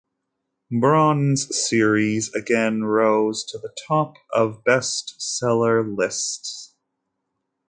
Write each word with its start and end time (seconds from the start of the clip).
Braun's 0.71 1.55
series 1.55 2.33
again 2.33 2.83
rose 2.85 3.43
to 3.49 3.59
the 3.59 3.69
top 3.87 4.15
of 4.33 4.63
best 4.63 5.21
seller 5.21 5.83
lists. 5.87 6.73